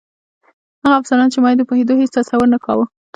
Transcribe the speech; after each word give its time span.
هغه 0.83 0.95
افسران 1.01 1.27
چې 1.33 1.39
ما 1.43 1.49
یې 1.51 1.57
د 1.59 1.63
پوهېدو 1.69 1.93
هېڅ 2.01 2.11
تصور 2.17 2.47
نه 2.53 2.59
کاوه. 2.65 2.85